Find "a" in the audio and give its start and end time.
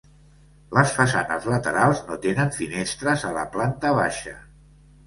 3.31-3.35